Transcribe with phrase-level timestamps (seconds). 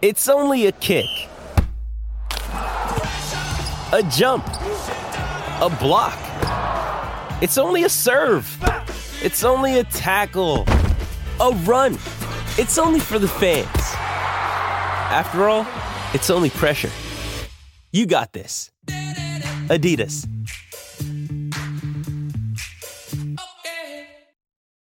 [0.00, 1.06] It's only a kick,
[2.52, 6.16] a jump, a block.
[7.42, 8.46] It's only a serve.
[9.24, 10.66] It's only a tackle,
[11.40, 11.94] a run.
[12.58, 13.66] It's only for the fans.
[15.10, 15.66] After all,
[16.14, 16.90] it's only pressure.
[17.90, 18.70] You got this.
[19.66, 20.28] Adidas.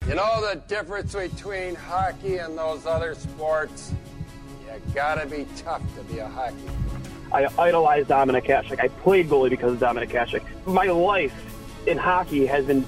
[0.07, 3.93] You know the difference between hockey and those other sports?
[4.73, 6.55] You gotta be tough to be a hockey.
[7.31, 8.79] I idolized Dominik Hasek.
[8.79, 10.43] I played goalie because of Dominik Hasek.
[10.65, 11.33] My life
[11.85, 12.83] in hockey has been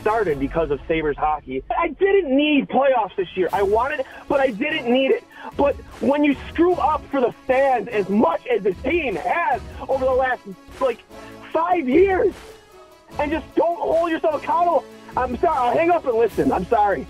[0.00, 1.62] started because of Sabres hockey.
[1.78, 3.48] I didn't need playoffs this year.
[3.52, 5.24] I wanted it, but I didn't need it.
[5.56, 10.04] But when you screw up for the fans as much as the team has over
[10.04, 10.42] the last
[10.80, 10.98] like
[11.52, 12.34] five years
[13.18, 14.84] and just don't hold yourself accountable,
[15.16, 15.58] I'm sorry.
[15.58, 16.50] I'll hang up and listen.
[16.50, 17.06] I'm sorry.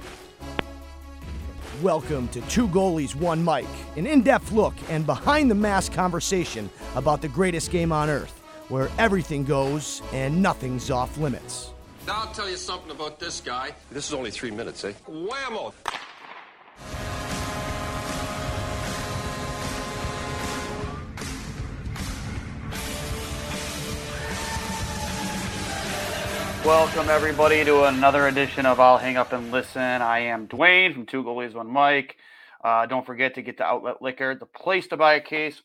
[1.83, 6.71] Welcome to Two Goalies, One Mic, an in depth look and behind the mask conversation
[6.95, 11.73] about the greatest game on earth, where everything goes and nothing's off limits.
[12.07, 13.73] Now I'll tell you something about this guy.
[13.91, 14.93] This is only three minutes, eh?
[15.11, 15.73] Whammo!
[26.65, 29.83] Welcome everybody to another edition of I'll Hang Up and Listen.
[29.83, 32.17] I am Duane from Two Goalies One Mic.
[32.65, 35.61] Uh, don't forget to get the Outlet Liquor, the place to buy a case.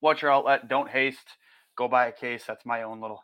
[0.00, 0.66] Watch your outlet.
[0.68, 1.36] Don't haste.
[1.78, 2.42] Go buy a case.
[2.44, 3.22] That's my own little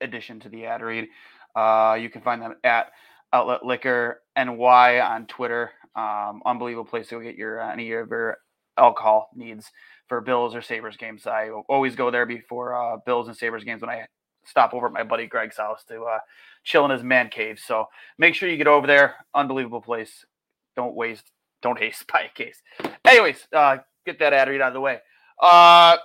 [0.00, 1.08] addition to the ad read.
[1.56, 2.92] Uh, you can find them at
[3.32, 5.72] Outlet Liquor NY on Twitter.
[5.96, 8.38] Um, unbelievable place to go get your uh, any of your
[8.78, 9.72] alcohol needs
[10.06, 11.26] for Bills or Sabres games.
[11.26, 14.06] I always go there before uh, Bills and Sabres games when I
[14.48, 16.18] stop over at my buddy Greg's house to uh,
[16.64, 17.60] chill in his man cave.
[17.64, 17.86] So
[18.18, 19.16] make sure you get over there.
[19.34, 20.24] Unbelievable place.
[20.76, 21.30] Don't waste,
[21.62, 22.62] don't haste buy a case.
[23.04, 24.98] Anyways, uh, get that ad read out of the way.
[25.40, 25.96] Uh,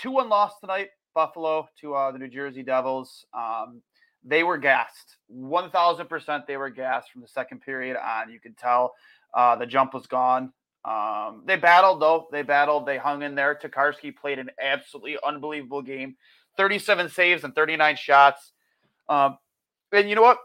[0.00, 3.26] 2 1 loss tonight, Buffalo to uh, the New Jersey Devils.
[3.32, 3.82] Um,
[4.24, 5.16] they were gassed.
[5.32, 8.30] 1000% they were gassed from the second period on.
[8.30, 8.94] You could tell
[9.34, 10.52] uh, the jump was gone.
[10.84, 12.28] Um, they battled, though.
[12.30, 12.86] They battled.
[12.86, 13.58] They hung in there.
[13.60, 16.16] Tokarski played an absolutely unbelievable game
[16.58, 18.52] 37 saves and 39 shots.
[19.08, 19.38] Um,
[19.92, 20.38] and you know what?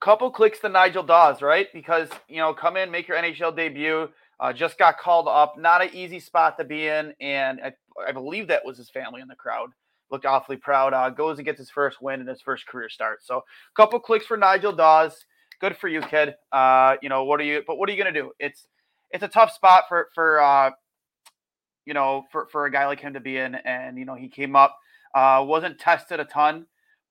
[0.00, 1.68] Couple clicks to Nigel Dawes, right?
[1.74, 4.08] Because, you know, come in, make your NHL debut.
[4.40, 5.58] Uh, just got called up.
[5.58, 7.12] Not an easy spot to be in.
[7.20, 7.72] And I,
[8.08, 9.68] I believe that was his family in the crowd.
[10.10, 10.94] Looked awfully proud.
[10.94, 13.22] Uh, goes and gets his first win and his first career start.
[13.22, 13.42] So, a
[13.76, 15.24] couple clicks for Nigel Dawes.
[15.60, 16.34] Good for you, kid.
[16.50, 17.62] Uh, you know what are you?
[17.66, 18.32] But what are you gonna do?
[18.40, 18.66] It's
[19.10, 20.72] it's a tough spot for for uh,
[21.86, 23.54] you know for for a guy like him to be in.
[23.54, 24.76] And you know he came up
[25.14, 26.66] uh, wasn't tested a ton,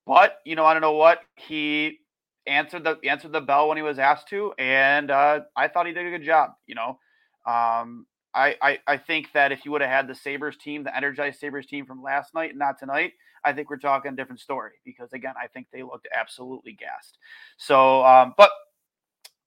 [0.06, 1.98] but you know, I don't know what he
[2.46, 5.92] answered the answered the bell when he was asked to, and uh, I thought he
[5.92, 6.50] did a good job.
[6.66, 6.98] You know,
[7.46, 10.96] um, I, I I think that if you would have had the Sabres team, the
[10.96, 13.12] energized Sabres team from last night not tonight,
[13.44, 14.72] I think we're talking a different story.
[14.84, 17.18] Because again, I think they looked absolutely gassed.
[17.56, 18.50] So, um, but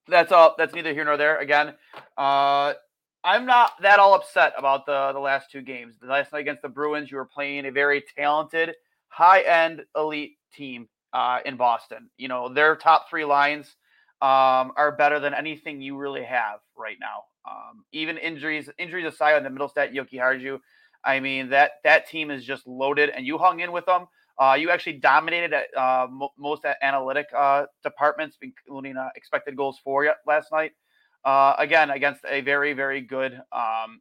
[0.07, 0.55] that's all.
[0.57, 1.37] That's neither here nor there.
[1.39, 1.73] Again,
[2.17, 2.73] uh,
[3.25, 5.95] I'm not that all upset about the the last two games.
[5.99, 8.75] The last night against the Bruins, you were playing a very talented,
[9.07, 12.07] high end, elite team uh, in Boston.
[12.17, 13.65] You know their top three lines
[14.21, 17.23] um, are better than anything you really have right now.
[17.49, 20.59] Um, even injuries injuries aside on the Mittelstadt, Yoki Harju,
[21.03, 24.05] I mean that that team is just loaded, and you hung in with them.
[24.37, 29.79] Uh, you actually dominated at uh, mo- most analytic uh, departments, including uh, expected goals
[29.83, 30.73] for you last night
[31.25, 33.99] uh, again against a very very good um,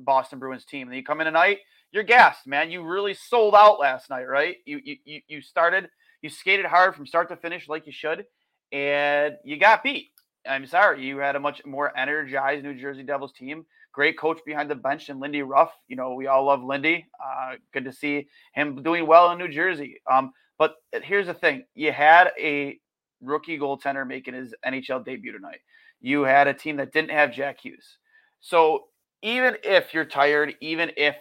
[0.00, 0.88] Boston Bruins team.
[0.88, 1.58] And you come in tonight,
[1.92, 2.70] you're gassed, man.
[2.70, 4.56] You really sold out last night, right?
[4.66, 5.88] You you you started,
[6.22, 8.26] you skated hard from start to finish like you should,
[8.72, 10.10] and you got beat.
[10.46, 13.64] I'm sorry, you had a much more energized New Jersey Devils team.
[13.92, 15.70] Great coach behind the bench and Lindy Ruff.
[15.88, 17.06] You know, we all love Lindy.
[17.24, 20.02] Uh, good to see him doing well in New Jersey.
[20.10, 22.78] Um, but here's the thing: you had a
[23.22, 25.60] rookie goaltender making his NHL debut tonight
[26.04, 27.96] you had a team that didn't have Jack Hughes.
[28.40, 28.84] So
[29.22, 31.16] even if you're tired, even if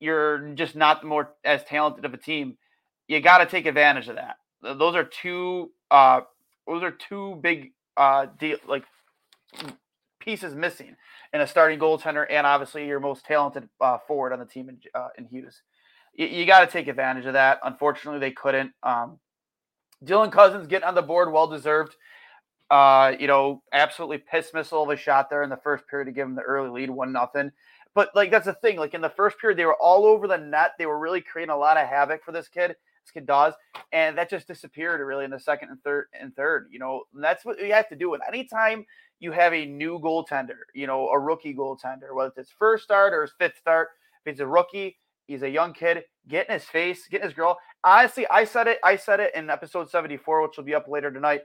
[0.00, 2.58] you're just not more as talented of a team,
[3.08, 4.36] you got to take advantage of that.
[4.60, 5.70] Those are two.
[5.90, 6.20] Uh,
[6.66, 8.84] those are two big uh, deal like
[10.20, 10.94] pieces missing
[11.32, 14.78] in a starting goaltender, and obviously your most talented uh, forward on the team in,
[14.94, 15.62] uh, in Hughes.
[16.12, 17.60] You, you got to take advantage of that.
[17.64, 18.72] Unfortunately, they couldn't.
[18.82, 19.18] Um,
[20.04, 21.96] Dylan Cozens getting on the board, well deserved.
[22.70, 26.12] Uh, you know, absolutely piss missile of a shot there in the first period to
[26.12, 27.52] give them the early lead, one nothing.
[27.94, 28.76] But like that's the thing.
[28.76, 30.72] Like in the first period, they were all over the net.
[30.78, 32.70] They were really creating a lot of havoc for this kid.
[32.70, 33.54] this kid does,
[33.92, 36.68] and that just disappeared really in the second and third and third.
[36.70, 38.12] You know, and that's what you have to do.
[38.12, 38.84] And anytime
[39.20, 43.14] you have a new goaltender, you know, a rookie goaltender, whether it's his first start
[43.14, 43.88] or his fifth start,
[44.24, 47.34] if he's a rookie, he's a young kid, get in his face, get in his
[47.34, 47.58] girl.
[47.82, 48.78] Honestly, I said it.
[48.84, 51.42] I said it in episode 74, which will be up later tonight.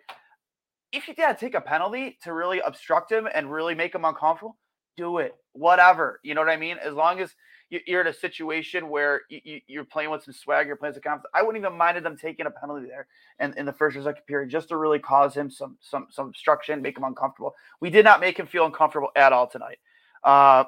[0.92, 4.58] If you gotta take a penalty to really obstruct him and really make him uncomfortable,
[4.98, 5.36] do it.
[5.54, 6.20] Whatever.
[6.24, 6.78] You know what I mean?
[6.84, 7.36] As long as
[7.70, 11.32] you're in a situation where you're playing with some swag, you're playing some confidence.
[11.34, 13.08] I wouldn't even minded them taking a penalty there
[13.40, 16.28] and in the first or second period just to really cause him some some some
[16.28, 17.56] obstruction, make him uncomfortable.
[17.80, 19.80] We did not make him feel uncomfortable at all tonight.
[20.24, 20.66] Uh,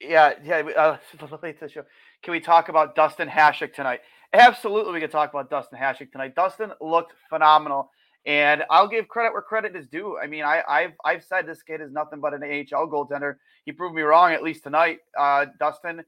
[0.00, 0.62] yeah, yeah.
[0.76, 0.98] Uh,
[2.22, 4.00] can we talk about Dustin Hasek tonight?
[4.34, 6.34] Absolutely, we can talk about Dustin Hasek tonight.
[6.34, 7.90] Dustin looked phenomenal.
[8.28, 10.18] And I'll give credit where credit is due.
[10.22, 13.36] I mean, I, have I've said this kid is nothing but an AHL goaltender.
[13.64, 14.98] He proved me wrong at least tonight.
[15.18, 16.04] Uh, Dustin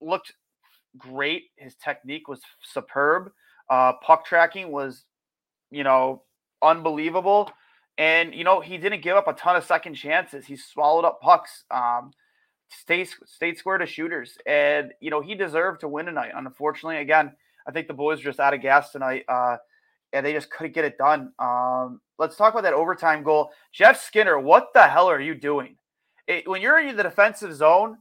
[0.00, 0.32] looked
[0.96, 1.46] great.
[1.56, 3.32] His technique was superb.
[3.68, 5.04] Uh, puck tracking was,
[5.72, 6.22] you know,
[6.62, 7.50] unbelievable.
[7.98, 10.46] And you know, he didn't give up a ton of second chances.
[10.46, 11.64] He swallowed up pucks.
[11.72, 12.12] Um,
[12.68, 16.32] stayed stayed square to shooters, and you know he deserved to win tonight.
[16.34, 17.32] Unfortunately, again,
[17.66, 19.24] I think the boys just out of gas tonight.
[19.28, 19.56] Uh,
[20.12, 21.32] and they just couldn't get it done.
[21.38, 23.50] Um, let's talk about that overtime goal.
[23.72, 25.76] Jeff Skinner, what the hell are you doing?
[26.26, 27.98] It, when you're in the defensive zone,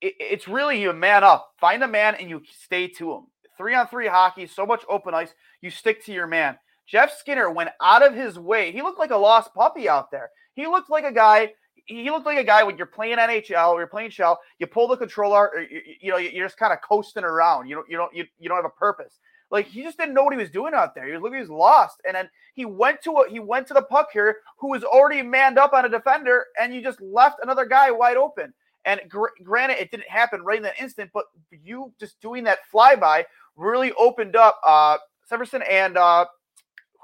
[0.00, 3.26] it, it's really you man up, find a man, and you stay to him.
[3.56, 6.56] Three on three hockey, so much open ice, you stick to your man.
[6.86, 8.72] Jeff Skinner went out of his way.
[8.72, 10.30] He looked like a lost puppy out there.
[10.54, 11.52] He looked like a guy.
[11.86, 14.38] He looked like a guy when you're playing NHL or you're playing shell.
[14.58, 17.68] You pull the controller, you, you know, you're just kind of coasting around.
[17.68, 19.18] You don't, you don't, you, you don't have a purpose.
[19.52, 21.06] Like he just didn't know what he was doing out there.
[21.06, 22.00] He was looking, he was lost.
[22.06, 25.20] And then he went to a, he went to the puck here, who was already
[25.20, 28.54] manned up on a defender, and you just left another guy wide open.
[28.86, 32.60] And gr- granted, it didn't happen right in that instant, but you just doing that
[32.72, 34.96] flyby really opened up uh
[35.30, 36.24] Severson and uh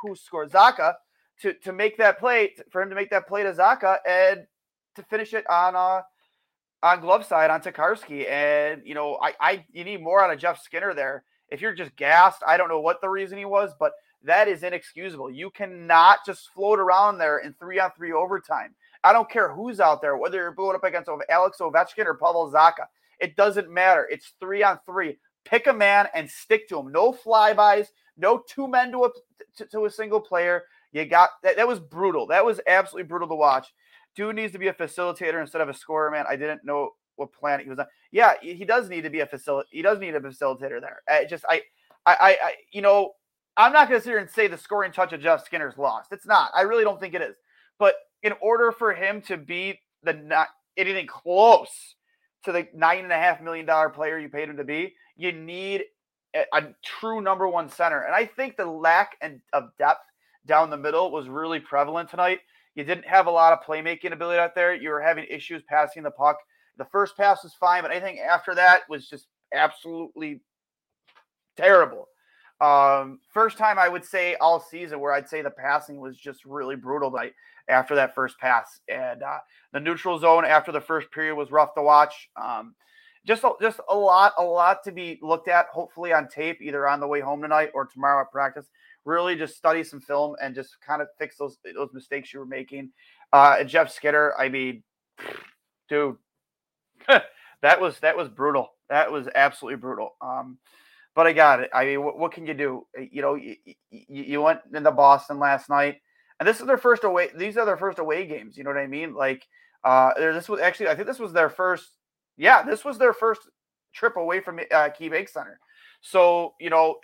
[0.01, 0.95] who scored Zacha
[1.43, 4.47] to to make that play for him to make that play to Zacha and
[4.95, 6.01] to finish it on uh
[6.83, 8.27] on glove side on Tokarski.
[8.27, 11.25] And you know, I I you need more out of Jeff Skinner there.
[11.51, 13.93] If you're just gassed, I don't know what the reason he was, but
[14.25, 15.31] that is inexcusable.
[15.31, 18.75] You cannot just float around there in three on three overtime.
[19.05, 22.51] I don't care who's out there, whether you're going up against Alex Ovechkin or Pavel
[22.53, 22.87] Zacha.
[23.21, 24.07] It doesn't matter.
[24.11, 25.19] It's three on three.
[25.45, 26.93] Pick a man and stick to him.
[26.93, 29.11] No flybys, no two men to a
[29.57, 30.65] to, to a single player.
[30.93, 31.57] You got that.
[31.57, 32.27] That was brutal.
[32.27, 33.73] That was absolutely brutal to watch.
[34.15, 36.25] Dude needs to be a facilitator instead of a scorer, man.
[36.29, 37.87] I didn't know what planet he was on.
[38.11, 39.69] Yeah, he does need to be a facility.
[39.73, 41.03] He does need a facilitator there.
[41.09, 41.63] I just I,
[42.07, 43.13] I, I, you know,
[43.57, 46.13] I'm not going to sit here and say the scoring touch of Jeff Skinner's lost.
[46.13, 46.51] It's not.
[46.55, 47.37] I really don't think it is.
[47.79, 51.97] But in order for him to be the not anything close
[52.45, 55.33] to the nine and a half million dollar player you paid him to be, you
[55.33, 55.85] need
[56.35, 58.03] a, a true number one center.
[58.03, 60.05] And I think the lack and of depth
[60.47, 62.39] down the middle was really prevalent tonight.
[62.75, 64.75] You didn't have a lot of playmaking ability out there.
[64.75, 66.39] You were having issues passing the puck.
[66.79, 70.41] The first pass was fine, but anything after that was just absolutely
[71.57, 72.09] terrible.
[72.61, 76.45] Um, first time I would say all season where I'd say the passing was just
[76.45, 77.35] really brutal like
[77.69, 78.81] after that first pass.
[78.89, 79.39] And uh,
[79.73, 82.31] the neutral zone after the first period was rough to watch.
[82.41, 82.75] Um,
[83.27, 85.67] just a, just a lot, a lot to be looked at.
[85.67, 88.67] Hopefully on tape, either on the way home tonight or tomorrow at practice.
[89.05, 92.47] Really, just study some film and just kind of fix those those mistakes you were
[92.47, 92.91] making.
[93.33, 94.83] Uh, and Jeff Skinner, I mean,
[95.89, 96.17] dude,
[97.63, 98.71] that was that was brutal.
[98.89, 100.17] That was absolutely brutal.
[100.21, 100.59] Um,
[101.15, 101.71] but I got it.
[101.75, 102.87] I mean, what, what can you do?
[102.97, 103.57] Uh, you know, you,
[103.91, 105.97] you, went into Boston last night,
[106.39, 107.31] and this is their first away.
[107.35, 108.57] These are their first away games.
[108.57, 109.15] You know what I mean?
[109.15, 109.45] Like,
[109.85, 111.91] uh, this was actually, I think this was their first.
[112.37, 113.41] Yeah, this was their first
[113.93, 115.59] trip away from uh, KeyBank Center.
[116.01, 116.99] So you know,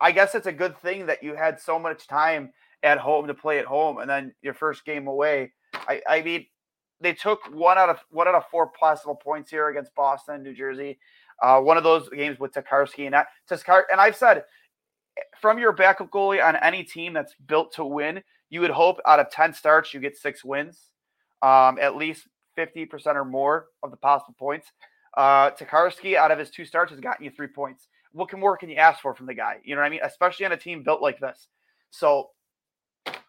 [0.00, 2.50] I guess it's a good thing that you had so much time
[2.82, 5.52] at home to play at home, and then your first game away.
[5.74, 6.46] I, I mean,
[7.00, 10.44] they took one out of one out of four possible points here against Boston, and
[10.44, 10.98] New Jersey.
[11.42, 14.44] Uh, one of those games with Tokarski and that Takar, and I've said
[15.40, 19.20] from your backup goalie on any team that's built to win, you would hope out
[19.20, 20.90] of 10 starts you get six wins,
[21.42, 22.28] um, at least
[22.58, 24.70] 50% or more of the possible points.
[25.16, 27.88] Uh, Tokarski out of his two starts has gotten you three points.
[28.12, 29.56] What can more can you ask for from the guy?
[29.64, 30.00] You know what I mean?
[30.02, 31.48] Especially on a team built like this.
[31.90, 32.30] So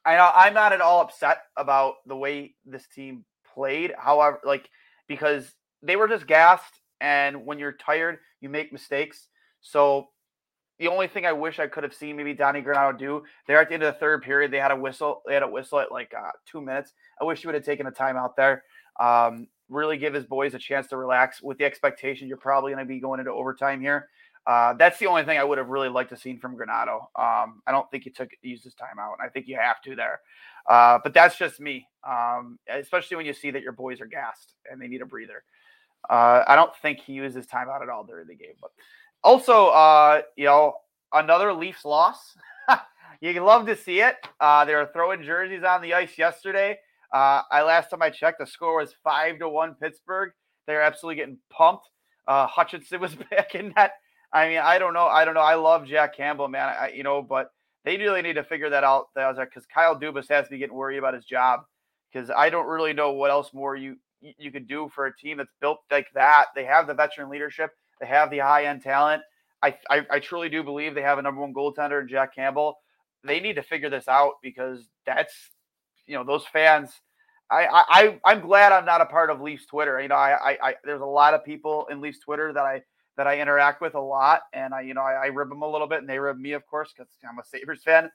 [0.05, 3.93] I know I'm not at all upset about the way this team played.
[3.97, 4.69] However, like
[5.07, 9.27] because they were just gassed, and when you're tired, you make mistakes.
[9.61, 10.09] So
[10.79, 13.69] the only thing I wish I could have seen maybe Donnie Granato do there at
[13.69, 15.21] the end of the third period, they had a whistle.
[15.27, 16.93] They had a whistle at like uh, two minutes.
[17.19, 18.63] I wish he would have taken a timeout there.
[18.99, 22.85] Um, really give his boys a chance to relax with the expectation you're probably going
[22.85, 24.09] to be going into overtime here.
[24.47, 27.01] Uh, that's the only thing I would have really liked to see from Granato.
[27.15, 29.15] Um, I don't think he took used his timeout.
[29.23, 30.19] I think you have to there.
[30.69, 34.53] Uh, but that's just me, um, especially when you see that your boys are gassed
[34.69, 35.43] and they need a breather.
[36.09, 38.55] Uh, I don't think he used his timeout at all during the game.
[38.59, 38.71] But
[39.23, 40.73] also, uh, you know,
[41.13, 42.35] another Leafs loss.
[43.21, 44.15] you love to see it.
[44.39, 46.77] Uh, they were throwing jerseys on the ice yesterday.
[47.13, 50.31] Uh, I last time I checked, the score was five to one Pittsburgh.
[50.65, 51.87] They're absolutely getting pumped.
[52.27, 53.93] Uh, Hutchinson was back in that.
[54.33, 55.07] I mean, I don't know.
[55.07, 55.41] I don't know.
[55.41, 56.69] I love Jack Campbell, man.
[56.69, 57.51] I, you know, but
[57.83, 59.07] they really need to figure that out.
[59.15, 61.61] Because Kyle Dubas has to be getting worried about his job.
[62.11, 65.37] Because I don't really know what else more you you could do for a team
[65.37, 66.47] that's built like that.
[66.55, 67.71] They have the veteran leadership.
[67.99, 69.23] They have the high end talent.
[69.63, 72.77] I, I, I truly do believe they have a number one goaltender, in Jack Campbell.
[73.23, 75.33] They need to figure this out because that's
[76.07, 76.91] you know those fans.
[77.49, 79.99] I, I I'm glad I'm not a part of Leafs Twitter.
[80.01, 82.81] You know, I, I, I there's a lot of people in Leafs Twitter that I
[83.17, 85.69] that I interact with a lot, and I you know I, I rib them a
[85.69, 88.09] little bit, and they rib me, of course, because I'm a Sabres fan.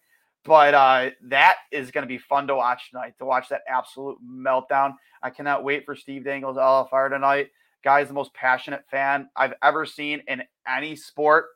[0.44, 4.18] But uh, that is going to be fun to watch tonight, to watch that absolute
[4.24, 4.94] meltdown.
[5.22, 7.48] I cannot wait for Steve Dangle's LFR tonight.
[7.82, 11.46] Guy's the most passionate fan I've ever seen in any sport.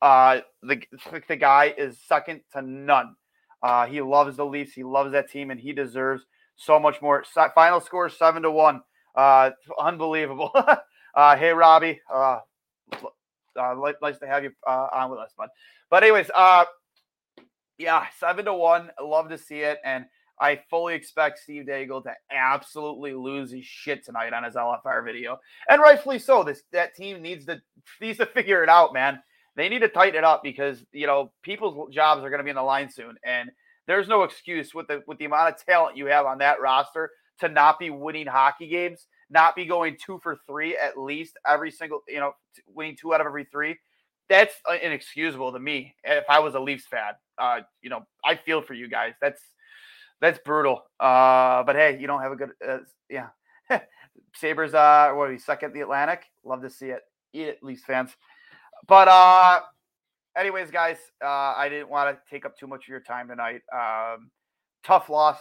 [0.00, 0.82] Uh, the,
[1.28, 3.14] the guy is second to none.
[3.62, 4.72] Uh, he loves the Leafs.
[4.72, 6.24] He loves that team, and he deserves
[6.56, 7.24] so much more.
[7.54, 8.82] Final score seven to one.
[9.14, 10.50] Uh, unbelievable.
[11.14, 12.00] uh, hey, Robbie.
[12.12, 12.40] Uh,
[13.60, 15.48] uh, nice to have you uh, on with us, bud.
[15.90, 16.64] But anyways, uh,
[17.78, 18.90] yeah, seven to one.
[19.00, 20.04] Love to see it, and
[20.40, 25.38] I fully expect Steve Dangle to absolutely lose his shit tonight on his LFR video,
[25.68, 26.42] and rightfully so.
[26.42, 27.60] This that team needs to
[28.00, 29.20] needs to figure it out, man.
[29.54, 32.50] They need to tighten it up because you know people's jobs are going to be
[32.50, 33.50] in the line soon, and
[33.86, 37.10] there's no excuse with the with the amount of talent you have on that roster
[37.40, 41.70] to not be winning hockey games, not be going two for three at least every
[41.70, 42.32] single, you know,
[42.66, 43.76] winning two out of every three.
[44.28, 45.94] That's uh, inexcusable to me.
[46.04, 49.14] If I was a Leafs fan, uh, you know, I feel for you guys.
[49.20, 49.40] That's
[50.20, 50.84] that's brutal.
[51.00, 52.78] Uh, but hey, you don't have a good, uh,
[53.10, 53.28] yeah.
[54.34, 56.22] Sabres, uh, what are we second the Atlantic?
[56.44, 57.00] Love to see it.
[57.32, 58.10] Eat it, Leafs fans.
[58.86, 59.60] But uh,
[60.36, 63.62] anyways, guys, uh, I didn't want to take up too much of your time tonight.
[63.74, 64.30] Um,
[64.84, 65.38] tough loss,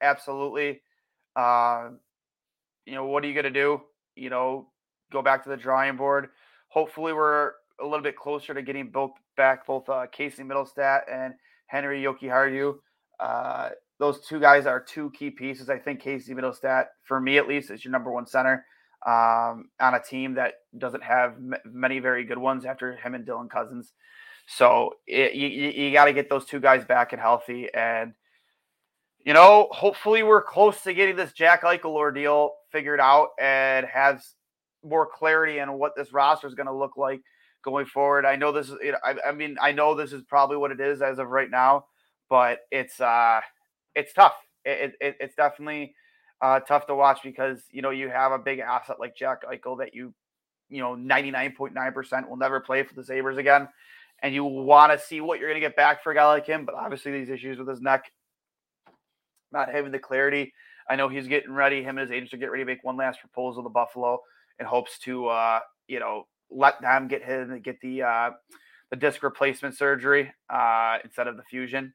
[0.00, 0.82] absolutely.
[1.36, 1.90] Uh,
[2.86, 3.80] you know, what are you going to do?
[4.16, 4.68] You know,
[5.12, 6.28] go back to the drawing board.
[6.68, 11.34] Hopefully, we're a little bit closer to getting both back, both uh, Casey Mittelstadt and
[11.66, 12.74] Henri Jokiharju.
[13.18, 15.70] Uh, those two guys are two key pieces.
[15.70, 18.64] I think Casey Mittelstadt, for me at least, is your number one center
[19.06, 23.26] um, on a team that doesn't have m- many very good ones after him and
[23.26, 23.92] Dylan Cozens.
[24.46, 27.68] So it, you, you got to get those two guys back and healthy.
[27.72, 28.14] And,
[29.24, 34.34] you know, hopefully we're close to getting this Jack Eichel ordeal figured out and has
[34.84, 37.22] more clarity on what this roster is going to look like
[37.64, 38.26] going forward.
[38.26, 41.00] I know this is, I, I mean, I know this is probably what it is
[41.00, 41.86] as of right now,
[42.28, 43.40] but it's, uh,
[43.94, 44.34] it's tough.
[44.66, 45.94] It, it, it's definitely
[46.42, 49.78] uh, tough to watch because, you know, you have a big asset like Jack Eichel
[49.78, 50.12] that you,
[50.68, 53.68] you know, 99.9% will never play for the Sabres again
[54.22, 56.46] and you want to see what you're going to get back for a guy like
[56.46, 56.64] him.
[56.64, 58.10] But obviously, these issues with his neck,
[59.54, 60.52] not having the clarity.
[60.88, 61.82] I know he's getting ready.
[61.82, 64.20] Him and his agents are getting ready to make one last proposal to Buffalo
[64.58, 68.30] in hopes to, uh, you know, let them get him get the uh,
[68.90, 71.94] the disc replacement surgery uh, instead of the fusion.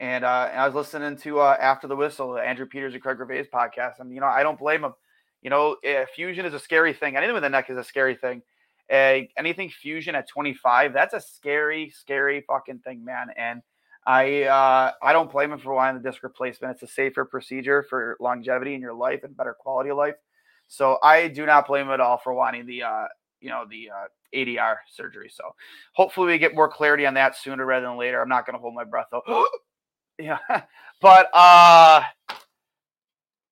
[0.00, 3.20] And, uh, and I was listening to uh, After the Whistle, Andrew Peters and Craig
[3.20, 4.92] Rivet's podcast, and you know, I don't blame him.
[5.40, 7.16] You know, eh, fusion is a scary thing.
[7.16, 8.42] Anything with the neck is a scary thing
[8.90, 13.28] anything fusion at 25, that's a scary, scary fucking thing, man.
[13.36, 13.62] And
[14.06, 16.74] I uh, I don't blame him for wanting the disc replacement.
[16.74, 20.16] It's a safer procedure for longevity in your life and better quality of life.
[20.68, 23.04] So I do not blame him at all for wanting the uh,
[23.40, 25.30] you know the uh, ADR surgery.
[25.32, 25.54] So
[25.92, 28.20] hopefully we get more clarity on that sooner rather than later.
[28.20, 29.46] I'm not going to hold my breath though.
[30.18, 30.38] yeah,
[31.00, 32.02] but uh,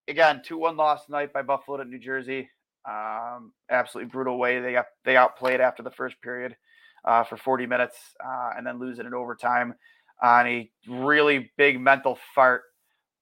[0.08, 2.50] again, two one loss tonight by Buffalo to New Jersey.
[2.84, 6.56] Um, absolutely brutal way they got they outplayed after the first period
[7.04, 9.74] uh, for 40 minutes uh, and then losing it overtime
[10.20, 12.62] on a really big mental fart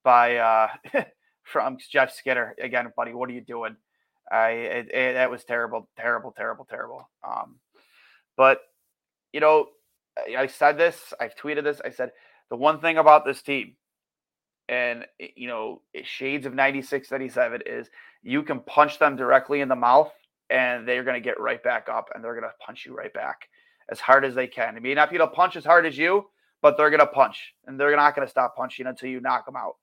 [0.03, 0.69] by uh,
[1.45, 2.55] from Jeff Skinner.
[2.61, 3.77] Again, buddy, what are you doing?
[4.31, 7.09] I it, it, that was terrible, terrible, terrible, terrible.
[7.27, 7.57] Um,
[8.37, 8.61] but
[9.33, 9.67] you know,
[10.37, 11.81] I said this, I've tweeted this.
[11.85, 12.13] I said
[12.51, 13.77] the one thing about this team
[14.71, 17.91] and you know shades of 96 97 is
[18.23, 20.13] you can punch them directly in the mouth
[20.49, 23.13] and they're going to get right back up and they're going to punch you right
[23.13, 23.49] back
[23.91, 25.99] as hard as they can they may not be able to punch as hard as
[25.99, 26.25] you
[26.63, 29.47] but they're going to punch and they're not going to stop punching until you knock
[29.47, 29.77] them out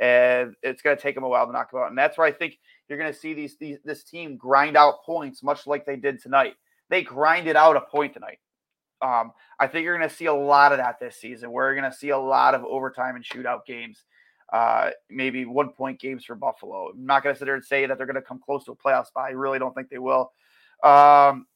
[0.00, 2.26] and it's going to take them a while to knock them out and that's where
[2.26, 2.58] i think
[2.88, 6.20] you're going to see these, these this team grind out points much like they did
[6.20, 6.54] tonight
[6.90, 8.38] they grinded out a point tonight
[9.02, 11.50] Um, I think you're going to see a lot of that this season.
[11.50, 14.04] We're going to see a lot of overtime and shootout games,
[14.52, 16.90] uh, maybe one point games for Buffalo.
[16.90, 18.72] I'm not going to sit there and say that they're going to come close to
[18.72, 19.24] a playoff spot.
[19.28, 20.32] I really don't think they will.
[20.84, 21.46] Um,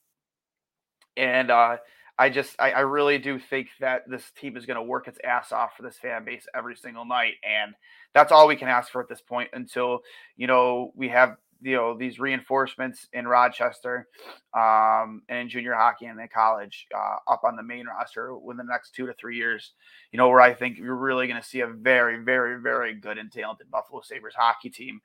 [1.17, 1.77] and uh,
[2.19, 5.19] I just, I, I, really do think that this team is going to work its
[5.23, 7.35] ass off for this fan base every single night.
[7.45, 7.75] And
[8.15, 10.01] that's all we can ask for at this point until,
[10.37, 14.09] you know, we have you know these reinforcements in Rochester
[14.55, 18.67] um, and in junior hockey and in college uh, up on the main roster within
[18.67, 19.73] the next two to three years.
[20.13, 23.19] You know where I think you're really going to see a very, very, very good
[23.19, 25.01] and talented Buffalo Sabres hockey team.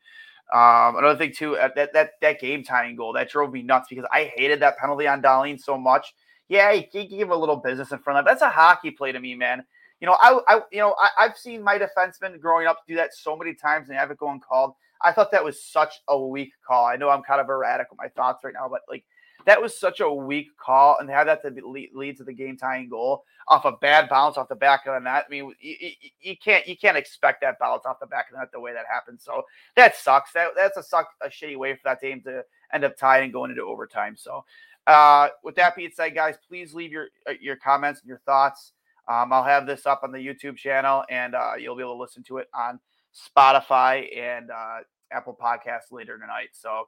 [0.53, 4.05] Um, another thing too, that that that game tying goal that drove me nuts because
[4.11, 6.13] I hated that penalty on Dahlin so much.
[6.49, 8.31] Yeah, he, he gave a little business in front of that.
[8.31, 9.63] That's a hockey play to me, man.
[9.99, 13.13] You know, I, I you know, I, have seen my defensemen growing up do that
[13.13, 14.73] so many times and have it going called.
[15.03, 16.85] I thought that was such a weak call.
[16.85, 19.03] I know I'm kind of erratic with my thoughts right now, but like
[19.45, 22.57] that was such a weak call, and have that to lead, lead to the game
[22.57, 25.25] tying goal off a bad bounce off the back of the net.
[25.27, 28.33] I mean, you, you, you, can't you can't expect that bounce off the back of
[28.33, 29.19] the net the way that happened.
[29.19, 29.43] So
[29.75, 30.31] that sucks.
[30.33, 32.43] That that's a suck a shitty way for that game to
[32.73, 34.15] end up tying and going into overtime.
[34.17, 34.45] So,
[34.87, 38.73] uh, with that being said, guys, please leave your uh, your comments and your thoughts.
[39.07, 42.01] Um, I'll have this up on the YouTube channel, and uh, you'll be able to
[42.01, 42.79] listen to it on
[43.13, 44.79] Spotify and uh,
[45.11, 46.49] Apple Podcasts later tonight.
[46.53, 46.85] So,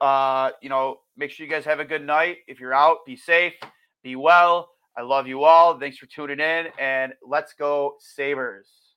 [0.00, 2.38] uh, you know, make sure you guys have a good night.
[2.46, 3.54] If you're out, be safe,
[4.02, 4.70] be well.
[4.96, 5.78] I love you all.
[5.78, 8.87] Thanks for tuning in, and let's go Sabres.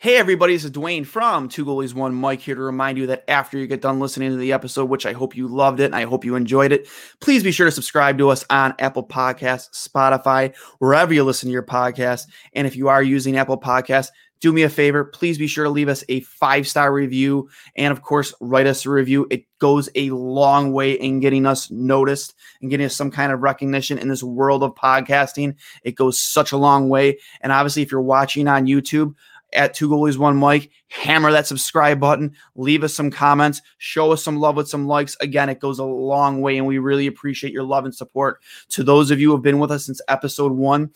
[0.00, 3.24] Hey, everybody, this is Duane from Two Goalies One Mic here to remind you that
[3.26, 5.96] after you get done listening to the episode, which I hope you loved it and
[5.96, 6.86] I hope you enjoyed it,
[7.20, 11.52] please be sure to subscribe to us on Apple Podcasts, Spotify, wherever you listen to
[11.52, 12.28] your podcast.
[12.52, 15.04] And if you are using Apple Podcasts, do me a favor.
[15.04, 18.86] Please be sure to leave us a five star review and, of course, write us
[18.86, 19.26] a review.
[19.32, 23.40] It goes a long way in getting us noticed and getting us some kind of
[23.40, 25.56] recognition in this world of podcasting.
[25.82, 27.18] It goes such a long way.
[27.40, 29.16] And obviously, if you're watching on YouTube,
[29.52, 30.70] at Two Goalies One Mic.
[30.88, 32.34] Hammer that subscribe button.
[32.54, 33.62] Leave us some comments.
[33.78, 35.16] Show us some love with some likes.
[35.20, 38.40] Again, it goes a long way, and we really appreciate your love and support.
[38.70, 40.90] To those of you who have been with us since episode one,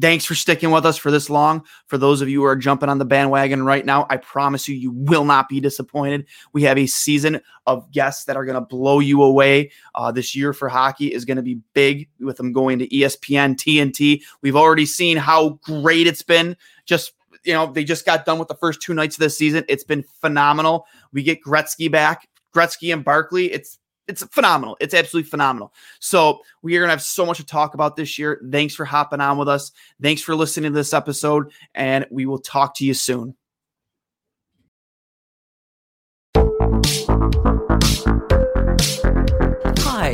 [0.00, 1.64] thanks for sticking with us for this long.
[1.86, 4.74] For those of you who are jumping on the bandwagon right now, I promise you,
[4.74, 6.26] you will not be disappointed.
[6.52, 9.70] We have a season of guests that are going to blow you away.
[9.94, 13.54] Uh, this year for hockey is going to be big with them going to ESPN,
[13.54, 14.22] TNT.
[14.42, 16.56] We've already seen how great it's been
[16.86, 17.12] just
[17.44, 19.64] you know, they just got done with the first two nights of the season.
[19.68, 20.86] It's been phenomenal.
[21.12, 23.52] We get Gretzky back, Gretzky and Barkley.
[23.52, 24.76] It's it's phenomenal.
[24.80, 25.72] It's absolutely phenomenal.
[25.98, 28.40] So we are gonna have so much to talk about this year.
[28.50, 29.72] Thanks for hopping on with us.
[30.02, 33.34] Thanks for listening to this episode, and we will talk to you soon.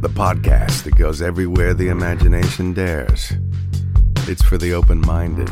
[0.00, 3.32] The podcast that goes everywhere the imagination dares.
[4.26, 5.50] It's for the open minded,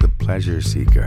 [0.00, 1.06] the pleasure seeker.